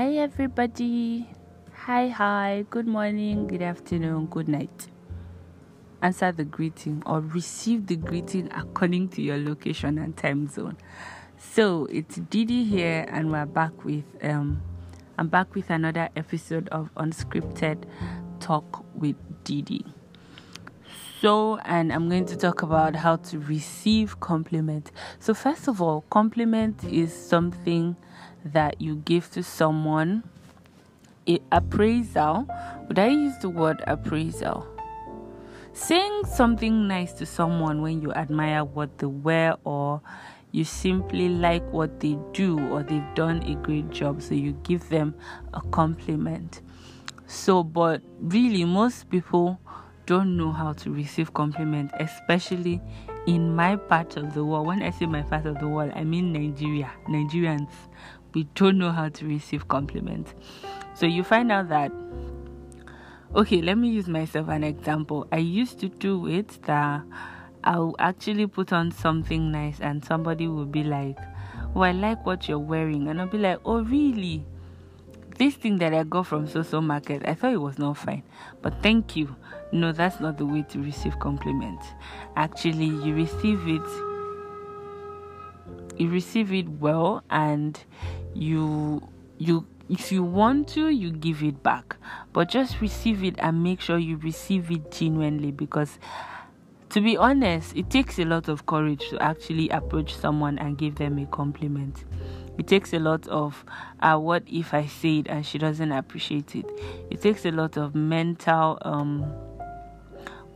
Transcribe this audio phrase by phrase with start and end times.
[0.00, 1.28] Hi, everybody.
[1.74, 2.64] Hi, hi.
[2.70, 4.88] Good morning, good afternoon, good night.
[6.00, 10.78] Answer the greeting or receive the greeting according to your location and time zone.
[11.36, 14.62] So it's Didi here, and we're back with um,
[15.18, 17.84] I'm back with another episode of Unscripted
[18.40, 19.84] Talk with Didi.
[21.20, 24.92] So, and I'm going to talk about how to receive compliment.
[25.18, 27.96] So, first of all, compliment is something
[28.44, 30.24] that you give to someone.
[31.28, 32.46] A appraisal.
[32.88, 34.66] Would I use the word appraisal?
[35.72, 40.00] Saying something nice to someone when you admire what they wear or
[40.52, 44.88] you simply like what they do or they've done a great job, so you give
[44.88, 45.14] them
[45.54, 46.62] a compliment.
[47.26, 49.60] So, but really, most people
[50.06, 52.80] don't know how to receive compliment, especially
[53.26, 54.66] in my part of the world.
[54.66, 56.90] When I say my part of the world, I mean Nigeria.
[57.08, 57.70] Nigerians,
[58.34, 60.34] we don't know how to receive compliments.
[60.94, 61.92] So you find out that
[63.34, 65.26] okay, let me use myself an example.
[65.30, 67.02] I used to do it that
[67.62, 71.18] I'll actually put on something nice and somebody will be like,
[71.74, 73.08] Oh, I like what you're wearing.
[73.08, 74.44] And I'll be like, Oh, really?
[75.38, 78.22] This thing that I got from Soso Market, I thought it was not fine.
[78.60, 79.34] But thank you.
[79.72, 81.86] No, that's not the way to receive compliments.
[82.36, 83.86] Actually, you receive it
[86.00, 87.84] you receive it well and
[88.34, 89.06] you
[89.38, 91.96] you if you want to you give it back
[92.32, 95.98] but just receive it and make sure you receive it genuinely because
[96.90, 100.96] to be honest, it takes a lot of courage to actually approach someone and give
[100.96, 102.04] them a compliment.
[102.58, 103.64] It takes a lot of,
[104.00, 106.66] uh, what if I say it and she doesn't appreciate it?
[107.08, 109.32] It takes a lot of mental um,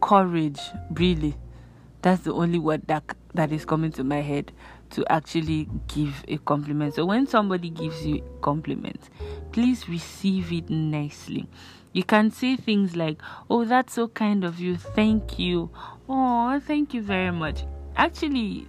[0.00, 0.58] courage,
[0.90, 1.36] really.
[2.00, 4.52] That's the only word that that is coming to my head
[4.92, 6.94] to actually give a compliment.
[6.94, 9.10] So when somebody gives you compliment,
[9.52, 11.48] please receive it nicely.
[11.92, 13.20] You can say things like,
[13.50, 14.76] "Oh, that's so kind of you.
[14.76, 15.70] Thank you."
[16.08, 17.64] Oh, thank you very much.
[17.96, 18.66] Actually,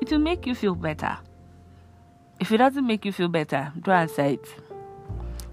[0.00, 1.18] it will make you feel better.
[2.38, 4.46] If it doesn't make you feel better, don't answer it.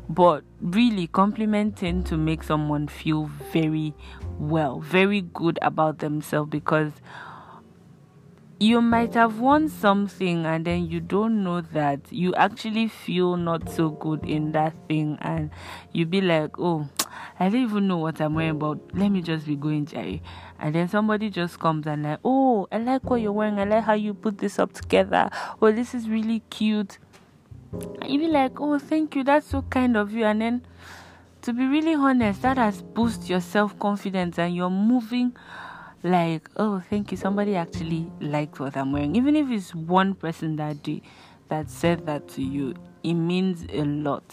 [0.10, 3.94] But really, complimenting to make someone feel very
[4.38, 6.92] well, very good about themselves because
[8.60, 13.70] you might have won something and then you don't know that you actually feel not
[13.70, 15.50] so good in that thing and
[15.92, 16.88] you be like oh
[17.40, 20.22] i don't even know what i'm wearing but let me just be going jerry
[20.60, 23.60] and then somebody just comes and like oh i like what you're wearing.
[23.60, 25.30] I like how you put this up together.
[25.62, 26.98] Oh this is really cute.
[28.02, 29.24] And you be like oh thank you.
[29.24, 30.26] That's so kind of you.
[30.26, 30.66] And then
[31.42, 35.36] to be really honest that has boosted your self-confidence and you're moving
[36.04, 37.18] like, oh, thank you.
[37.18, 39.16] Somebody actually liked what I'm wearing.
[39.16, 41.02] Even if it's one person that day
[41.50, 44.24] that said that to you, it means a lot.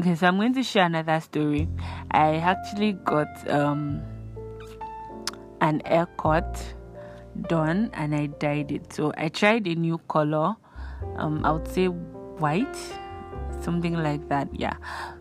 [0.00, 1.68] Okay, so I'm going to share another story.
[2.10, 4.02] I actually got um
[5.60, 6.74] an haircut
[7.48, 8.92] done and I dyed it.
[8.92, 10.54] So I tried a new color.
[11.16, 12.76] Um, I would say white,
[13.60, 14.48] something like that.
[14.52, 14.76] Yeah.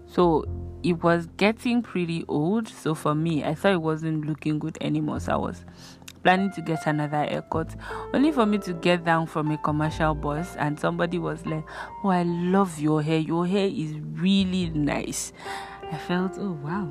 [0.08, 0.46] So
[0.84, 2.68] it was getting pretty old.
[2.68, 5.20] So for me, I thought it wasn't looking good anymore.
[5.20, 5.64] So I was
[6.24, 7.76] planning to get another haircut.
[8.14, 11.64] Only for me to get down from a commercial bus and somebody was like,
[12.04, 13.20] Oh, I love your hair.
[13.20, 15.34] Your hair is really nice.
[15.92, 16.90] I felt, oh wow.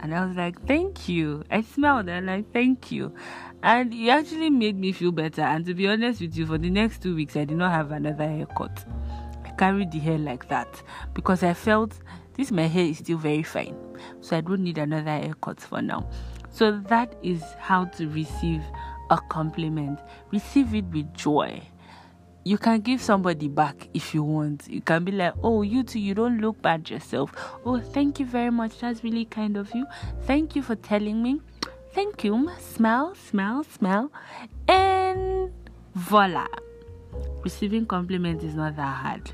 [0.00, 1.44] And I was like, Thank you.
[1.50, 3.14] I smiled and like, thank you.
[3.62, 5.42] And it actually made me feel better.
[5.42, 7.90] And to be honest with you, for the next two weeks I did not have
[7.90, 8.84] another haircut.
[9.44, 10.82] I carried the hair like that
[11.14, 11.98] because I felt
[12.34, 13.76] this my hair is still very fine
[14.20, 16.08] so i don't need another haircut for now
[16.50, 18.62] so that is how to receive
[19.10, 19.98] a compliment
[20.30, 21.60] receive it with joy
[22.44, 24.68] you can give somebody back if you want.
[24.68, 27.32] You can be like, oh, you too, you don't look bad yourself.
[27.64, 28.80] Oh, thank you very much.
[28.80, 29.86] That's really kind of you.
[30.24, 31.40] Thank you for telling me.
[31.94, 32.50] Thank you.
[32.58, 34.12] Smell, smell, smell.
[34.68, 35.52] And
[35.94, 36.46] voila.
[37.42, 39.32] Receiving compliments is not that hard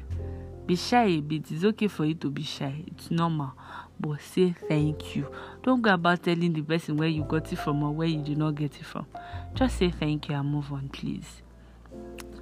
[0.71, 2.85] be shy a bit it's okay for you to be shy.
[2.87, 3.55] It's normal.
[3.99, 5.27] But say thank you.
[5.65, 8.39] Don't go about telling the person where you got it from or where you did
[8.39, 9.07] not get it from.
[9.55, 11.43] Just say thank you and move on please.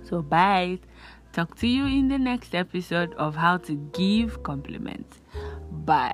[0.05, 0.79] So bye.
[1.33, 5.21] Talk to you in the next episode of how to give compliments.
[5.71, 6.13] Bye